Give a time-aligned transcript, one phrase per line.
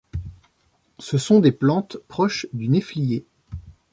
[0.97, 3.23] Ce sont des plantes proches du néflier.